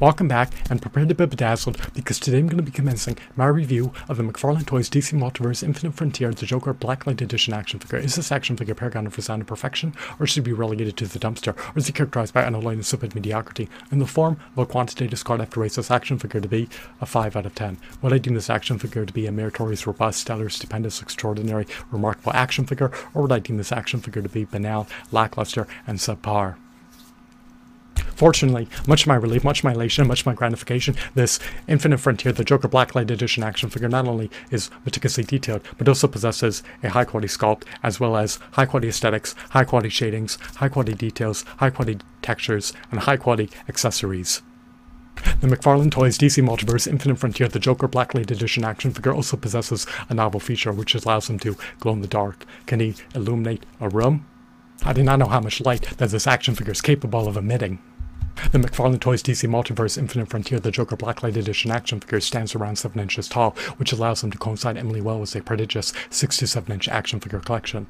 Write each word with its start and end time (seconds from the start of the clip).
Welcome 0.00 0.26
back 0.26 0.50
and 0.68 0.82
prepare 0.82 1.06
to 1.06 1.14
be 1.14 1.24
bedazzled 1.24 1.78
because 1.94 2.18
today 2.18 2.38
I'm 2.38 2.48
going 2.48 2.56
to 2.56 2.64
be 2.64 2.72
commencing 2.72 3.16
my 3.36 3.46
review 3.46 3.92
of 4.08 4.16
the 4.16 4.24
McFarlane 4.24 4.66
Toys 4.66 4.90
DC 4.90 5.16
Multiverse 5.16 5.62
Infinite 5.62 5.94
Frontier 5.94 6.32
The 6.32 6.46
Joker 6.46 6.74
Blacklight 6.74 7.20
Edition 7.20 7.54
action 7.54 7.78
figure. 7.78 7.98
Is 7.98 8.16
this 8.16 8.32
action 8.32 8.56
figure 8.56 8.74
paragon 8.74 9.06
of 9.06 9.16
resounding 9.16 9.46
perfection 9.46 9.94
or 10.18 10.26
should 10.26 10.40
it 10.40 10.46
be 10.46 10.52
relegated 10.52 10.96
to 10.96 11.06
the 11.06 11.20
dumpster 11.20 11.56
or 11.56 11.78
is 11.78 11.88
it 11.88 11.94
characterized 11.94 12.34
by 12.34 12.42
unalloyed 12.42 12.74
and 12.74 12.84
stupid 12.84 13.14
mediocrity 13.14 13.68
in 13.92 14.00
the 14.00 14.06
form 14.06 14.36
of 14.56 14.58
a 14.58 14.66
quantitative 14.66 15.18
score 15.20 15.40
after 15.40 15.60
race 15.60 15.76
this 15.76 15.92
action 15.92 16.18
figure 16.18 16.40
to 16.40 16.48
be 16.48 16.68
a 17.00 17.06
5 17.06 17.36
out 17.36 17.46
of 17.46 17.54
10? 17.54 17.78
Would 18.02 18.12
I 18.12 18.18
deem 18.18 18.34
this 18.34 18.50
action 18.50 18.80
figure 18.80 19.06
to 19.06 19.12
be 19.12 19.28
a 19.28 19.32
meritorious, 19.32 19.86
robust, 19.86 20.22
stellar, 20.22 20.48
stupendous, 20.48 21.00
extraordinary, 21.00 21.68
remarkable 21.92 22.32
action 22.32 22.66
figure 22.66 22.90
or 23.14 23.22
would 23.22 23.32
I 23.32 23.38
deem 23.38 23.58
this 23.58 23.70
action 23.70 24.00
figure 24.00 24.22
to 24.22 24.28
be 24.28 24.44
banal, 24.44 24.88
lackluster, 25.12 25.68
and 25.86 26.00
subpar? 26.00 26.56
Fortunately, 28.14 28.68
much 28.86 29.02
of 29.02 29.06
my 29.08 29.14
relief, 29.16 29.44
much 29.44 29.60
of 29.60 29.64
my 29.64 29.72
elation, 29.72 30.06
much 30.06 30.20
of 30.20 30.26
my 30.26 30.34
gratification, 30.34 30.94
this 31.14 31.38
Infinite 31.66 31.98
Frontier, 31.98 32.32
the 32.32 32.44
Joker 32.44 32.68
Blacklight 32.68 33.10
Edition 33.10 33.42
action 33.42 33.70
figure, 33.70 33.88
not 33.88 34.06
only 34.06 34.30
is 34.50 34.70
meticulously 34.84 35.24
detailed, 35.24 35.62
but 35.78 35.88
also 35.88 36.06
possesses 36.06 36.62
a 36.82 36.90
high 36.90 37.04
quality 37.04 37.28
sculpt, 37.28 37.64
as 37.82 37.98
well 37.98 38.16
as 38.16 38.38
high 38.52 38.66
quality 38.66 38.88
aesthetics, 38.88 39.34
high 39.50 39.64
quality 39.64 39.88
shadings, 39.88 40.36
high 40.56 40.68
quality 40.68 40.94
details, 40.94 41.42
high 41.58 41.70
quality 41.70 41.98
textures, 42.22 42.72
and 42.90 43.00
high 43.00 43.16
quality 43.16 43.50
accessories. 43.68 44.42
The 45.40 45.46
McFarlane 45.46 45.90
Toys 45.90 46.18
DC 46.18 46.42
Multiverse 46.42 46.86
Infinite 46.88 47.18
Frontier 47.18 47.48
The 47.48 47.58
Joker 47.58 47.88
Blacklight 47.88 48.30
Edition 48.30 48.64
action 48.64 48.92
figure 48.92 49.14
also 49.14 49.36
possesses 49.36 49.86
a 50.08 50.14
novel 50.14 50.40
feature 50.40 50.72
which 50.72 50.94
allows 50.94 51.30
him 51.30 51.38
to 51.40 51.56
glow 51.78 51.92
in 51.92 52.00
the 52.00 52.08
dark. 52.08 52.44
Can 52.66 52.80
he 52.80 52.94
illuminate 53.14 53.64
a 53.80 53.88
room? 53.88 54.26
I 54.84 54.92
do 54.92 55.02
not 55.02 55.18
know 55.18 55.26
how 55.26 55.40
much 55.40 55.60
light 55.60 55.82
that 55.98 56.10
this 56.10 56.26
action 56.26 56.54
figure 56.54 56.72
is 56.72 56.80
capable 56.80 57.28
of 57.28 57.36
emitting. 57.36 57.78
The 58.52 58.58
McFarlane 58.58 59.00
Toys 59.00 59.22
DC 59.22 59.48
Multiverse 59.48 59.96
Infinite 59.98 60.28
Frontier 60.28 60.60
The 60.60 60.70
Joker 60.70 60.96
Blacklight 60.96 61.36
Edition 61.36 61.70
action 61.70 61.98
figure 61.98 62.20
stands 62.20 62.54
around 62.54 62.76
7 62.76 63.00
inches 63.00 63.28
tall, 63.28 63.52
which 63.78 63.90
allows 63.90 64.20
them 64.20 64.30
to 64.30 64.38
coincide 64.38 64.76
Emily 64.76 65.00
well 65.00 65.18
with 65.18 65.34
a 65.34 65.42
prodigious 65.42 65.92
6 66.10 66.36
to 66.36 66.46
7 66.46 66.72
inch 66.72 66.88
action 66.88 67.20
figure 67.20 67.40
collection. 67.40 67.86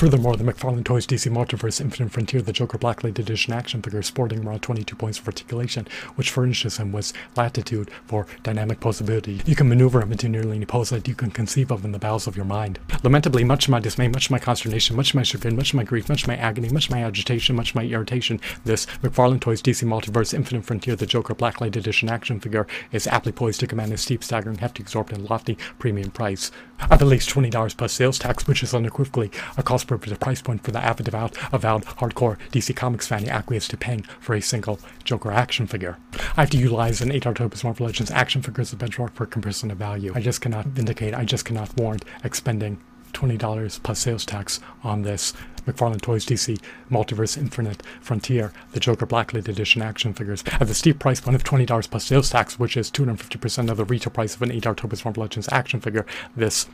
Furthermore, 0.00 0.34
the 0.34 0.44
McFarlane 0.44 0.82
Toys 0.82 1.06
DC 1.06 1.30
Multiverse 1.30 1.78
Infinite 1.78 2.10
Frontier 2.10 2.40
The 2.40 2.54
Joker 2.54 2.78
Blacklight 2.78 3.18
Edition 3.18 3.52
action 3.52 3.82
figure 3.82 4.00
sporting 4.00 4.46
around 4.46 4.60
22 4.60 4.96
points 4.96 5.18
of 5.18 5.26
articulation, 5.26 5.86
which 6.14 6.30
furnishes 6.30 6.78
him 6.78 6.90
with 6.90 7.12
latitude 7.36 7.90
for 8.06 8.26
dynamic 8.42 8.80
posability. 8.80 9.46
You 9.46 9.54
can 9.54 9.68
maneuver 9.68 10.00
him 10.00 10.10
into 10.10 10.30
nearly 10.30 10.56
any 10.56 10.64
pose 10.64 10.88
that 10.88 11.06
you 11.06 11.14
can 11.14 11.30
conceive 11.30 11.70
of 11.70 11.84
in 11.84 11.92
the 11.92 11.98
bowels 11.98 12.26
of 12.26 12.34
your 12.34 12.46
mind. 12.46 12.78
Lamentably, 13.02 13.44
much 13.44 13.66
of 13.66 13.72
my 13.72 13.78
dismay, 13.78 14.08
much 14.08 14.28
of 14.28 14.30
my 14.30 14.38
consternation, 14.38 14.96
much 14.96 15.10
of 15.10 15.16
my 15.16 15.22
chagrin, 15.22 15.54
much 15.54 15.72
of 15.72 15.74
my 15.74 15.84
grief, 15.84 16.08
much 16.08 16.22
of 16.22 16.28
my 16.28 16.36
agony, 16.38 16.70
much 16.70 16.86
of 16.86 16.92
my 16.92 17.04
agitation, 17.04 17.54
much 17.54 17.72
of 17.72 17.76
my 17.76 17.84
irritation, 17.84 18.40
this 18.64 18.86
McFarlane 19.02 19.38
Toys 19.38 19.60
DC 19.60 19.86
Multiverse 19.86 20.32
Infinite 20.32 20.64
Frontier 20.64 20.96
The 20.96 21.04
Joker 21.04 21.34
Blacklight 21.34 21.76
Edition 21.76 22.08
action 22.08 22.40
figure 22.40 22.66
is 22.90 23.06
aptly 23.06 23.32
poised 23.32 23.60
to 23.60 23.66
command 23.66 23.92
a 23.92 23.98
steep, 23.98 24.24
staggering, 24.24 24.56
hefty, 24.56 24.82
exorbitant, 24.82 25.28
lofty 25.28 25.58
premium 25.78 26.10
price 26.10 26.50
of 26.90 27.02
at 27.02 27.06
least 27.06 27.28
$20 27.28 27.76
plus 27.76 27.92
sales 27.92 28.18
tax, 28.18 28.46
which 28.46 28.62
is 28.62 28.72
unequivocally 28.72 29.30
a 29.58 29.62
cost 29.62 29.89
prohibitive 29.90 30.20
price 30.20 30.40
point 30.40 30.62
for 30.62 30.70
the 30.70 30.84
avid, 30.84 31.08
avowed, 31.08 31.36
avowed 31.52 31.84
hardcore 31.84 32.38
DC 32.52 32.76
Comics 32.76 33.08
fan 33.08 33.24
who 33.24 33.30
acquiesced 33.30 33.70
to 33.70 33.76
paying 33.76 34.02
for 34.20 34.34
a 34.34 34.40
single 34.40 34.78
Joker 35.02 35.32
action 35.32 35.66
figure. 35.66 35.98
I 36.36 36.42
have 36.42 36.50
to 36.50 36.58
utilize 36.58 37.00
an 37.00 37.10
8 37.10 37.26
Octopus 37.26 37.64
Marvel 37.64 37.86
Legends 37.86 38.12
action 38.12 38.40
figure 38.40 38.60
as 38.60 38.72
a 38.72 38.76
benchmark 38.76 39.12
for 39.14 39.26
comparison 39.26 39.70
of 39.72 39.78
value. 39.78 40.12
I 40.14 40.20
just 40.20 40.40
cannot 40.40 40.66
vindicate, 40.66 41.14
I 41.14 41.24
just 41.24 41.44
cannot 41.44 41.76
warrant 41.76 42.04
expending 42.22 42.78
$20 43.12 43.82
plus 43.82 43.98
sales 43.98 44.24
tax 44.24 44.60
on 44.84 45.02
this 45.02 45.32
McFarlane 45.66 46.00
Toys 46.00 46.24
DC 46.24 46.60
Multiverse 46.88 47.36
Infinite 47.36 47.82
Frontier, 48.00 48.52
the 48.72 48.80
Joker 48.80 49.06
Blacklight 49.06 49.48
Edition 49.48 49.82
action 49.82 50.14
figures, 50.14 50.44
at 50.46 50.68
the 50.68 50.74
steep 50.74 51.00
price 51.00 51.20
point 51.20 51.34
of 51.34 51.42
$20 51.42 51.90
plus 51.90 52.04
sales 52.04 52.30
tax, 52.30 52.58
which 52.58 52.76
is 52.76 52.90
250% 52.90 53.70
of 53.70 53.76
the 53.76 53.84
retail 53.84 54.12
price 54.12 54.36
of 54.36 54.42
an 54.42 54.52
8 54.52 54.68
Octopus 54.68 55.04
Marvel 55.04 55.22
Legends 55.22 55.48
action 55.50 55.80
figure. 55.80 56.06
This 56.36 56.68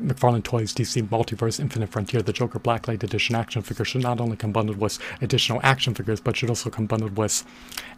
McFarlane 0.00 0.42
Toys 0.42 0.74
DC 0.74 1.08
Multiverse 1.08 1.58
Infinite 1.58 1.88
Frontier, 1.88 2.22
the 2.22 2.32
Joker 2.32 2.58
Blacklight 2.58 3.02
Edition 3.02 3.34
action 3.34 3.62
figure 3.62 3.84
should 3.84 4.02
not 4.02 4.20
only 4.20 4.36
come 4.36 4.52
bundled 4.52 4.78
with 4.78 4.98
additional 5.20 5.60
action 5.62 5.94
figures, 5.94 6.20
but 6.20 6.36
should 6.36 6.48
also 6.48 6.70
come 6.70 6.86
bundled 6.86 7.16
with 7.16 7.44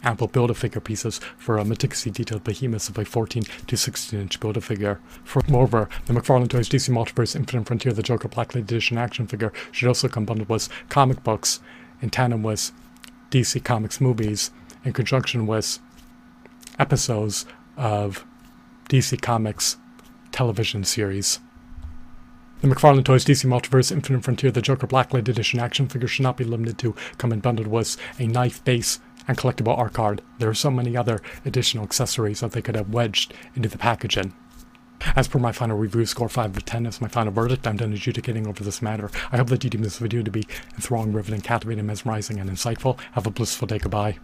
ample 0.03 0.27
Build-A-Figure 0.27 0.81
pieces 0.81 1.19
for 1.37 1.57
a 1.57 1.65
meticulously 1.65 2.11
detailed 2.11 2.43
behemoth 2.43 2.89
of 2.89 2.97
a 2.97 3.05
14 3.05 3.43
to 3.67 3.77
16 3.77 4.19
inch 4.19 4.39
Build-A-Figure. 4.39 4.99
Moreover, 5.47 5.89
the 6.05 6.13
McFarlane 6.13 6.49
Toys 6.49 6.69
DC 6.69 6.89
Multiverse 6.89 7.35
Infinite 7.35 7.67
Frontier, 7.67 7.93
the 7.93 8.03
Joker 8.03 8.29
Blacklight 8.29 8.61
Edition 8.61 8.97
action 8.97 9.27
figure 9.27 9.53
should 9.71 9.87
also 9.87 10.07
come 10.07 10.25
bundled 10.25 10.49
with 10.49 10.69
comic 10.89 11.23
books 11.23 11.59
in 12.01 12.09
tandem 12.09 12.43
with 12.43 12.71
DC 13.31 13.63
Comics 13.63 13.99
movies 13.99 14.51
in 14.85 14.93
conjunction 14.93 15.45
with 15.45 15.79
episodes 16.77 17.45
of 17.77 18.25
DC 18.89 19.21
Comics 19.21 19.77
television 20.31 20.83
series. 20.83 21.39
The 22.69 22.75
McFarlane 22.75 23.03
Toys 23.03 23.25
DC 23.25 23.47
Multiverse 23.47 23.91
Infinite 23.91 24.23
Frontier 24.23 24.51
The 24.51 24.61
Joker 24.61 24.85
Blacklight 24.85 25.27
Edition 25.27 25.59
action 25.59 25.87
figure 25.87 26.07
should 26.07 26.21
not 26.21 26.37
be 26.37 26.43
limited 26.43 26.77
to 26.77 26.93
come 27.17 27.31
in 27.31 27.39
bundled 27.39 27.65
with 27.65 27.97
a 28.19 28.27
knife 28.27 28.63
base 28.63 28.99
and 29.27 29.35
collectible 29.35 29.75
art 29.75 29.93
card. 29.93 30.21
There 30.37 30.51
are 30.51 30.53
so 30.53 30.69
many 30.69 30.95
other 30.95 31.19
additional 31.45 31.83
accessories 31.83 32.41
that 32.41 32.51
they 32.51 32.61
could 32.61 32.75
have 32.75 32.93
wedged 32.93 33.33
into 33.55 33.69
the 33.69 33.79
packaging. 33.79 34.35
As 35.15 35.27
per 35.27 35.39
my 35.39 35.51
final 35.51 35.79
review 35.79 36.05
score 36.05 36.29
5 36.29 36.57
of 36.57 36.63
10 36.63 36.85
is 36.85 37.01
my 37.01 37.07
final 37.07 37.33
verdict, 37.33 37.65
I'm 37.65 37.77
done 37.77 37.91
adjudicating 37.91 38.45
over 38.45 38.63
this 38.63 38.83
matter. 38.83 39.09
I 39.31 39.37
hope 39.37 39.47
that 39.47 39.63
you 39.63 39.71
deem 39.71 39.81
this 39.81 39.97
video 39.97 40.21
to 40.21 40.29
be 40.29 40.45
enthralling, 40.75 41.11
riveting, 41.11 41.41
captivating, 41.41 41.87
mesmerizing, 41.87 42.39
and 42.39 42.51
insightful. 42.51 42.99
Have 43.13 43.25
a 43.25 43.31
blissful 43.31 43.65
day. 43.65 43.79
Goodbye. 43.79 44.19